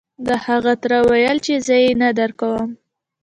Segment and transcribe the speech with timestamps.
[0.27, 2.69] د هغه تره وويل چې زه يې نه درکوم.